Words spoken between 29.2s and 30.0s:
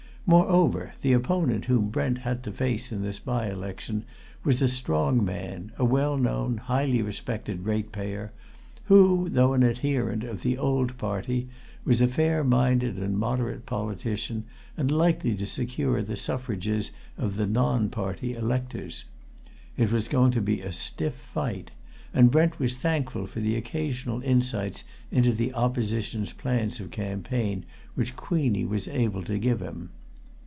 to give him.